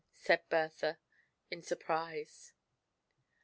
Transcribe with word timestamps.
said 0.15 0.41
Bertha, 0.49 0.97
in 1.51 1.61
sur 1.61 1.75
prise. 1.75 2.53